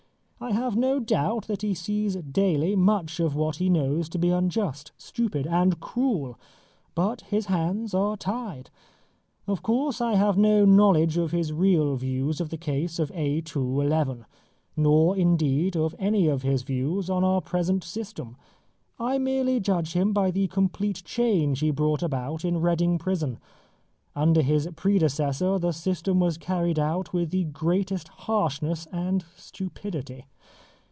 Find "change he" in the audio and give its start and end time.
21.05-21.69